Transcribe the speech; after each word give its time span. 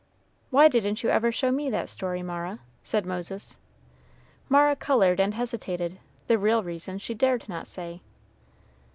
"Why 0.49 0.67
didn't 0.67 1.03
you 1.03 1.09
ever 1.11 1.31
show 1.31 1.51
me 1.51 1.69
that 1.69 1.87
story, 1.87 2.23
Mara?" 2.23 2.57
said 2.81 3.05
Moses. 3.05 3.57
Mara 4.49 4.75
colored 4.75 5.19
and 5.19 5.35
hesitated; 5.35 5.99
the 6.25 6.39
real 6.39 6.63
reason 6.63 6.97
she 6.97 7.13
dared 7.13 7.47
not 7.47 7.67
say. 7.67 8.01